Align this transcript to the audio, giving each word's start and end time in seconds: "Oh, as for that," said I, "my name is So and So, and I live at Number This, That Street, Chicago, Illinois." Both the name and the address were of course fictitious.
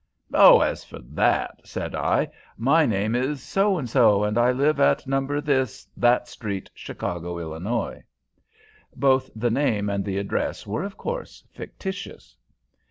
"Oh, 0.33 0.61
as 0.61 0.83
for 0.83 0.97
that," 0.97 1.61
said 1.63 1.93
I, 1.93 2.31
"my 2.57 2.87
name 2.87 3.13
is 3.13 3.43
So 3.43 3.77
and 3.77 3.87
So, 3.87 4.23
and 4.23 4.35
I 4.35 4.51
live 4.51 4.79
at 4.79 5.05
Number 5.05 5.39
This, 5.39 5.87
That 5.95 6.27
Street, 6.27 6.71
Chicago, 6.73 7.37
Illinois." 7.37 8.01
Both 8.95 9.29
the 9.35 9.51
name 9.51 9.91
and 9.91 10.03
the 10.03 10.17
address 10.17 10.65
were 10.65 10.81
of 10.83 10.97
course 10.97 11.43
fictitious. 11.51 12.35